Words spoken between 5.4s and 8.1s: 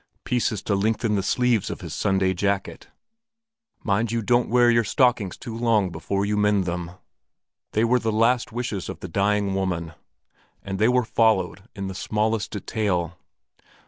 long before you mend them." They were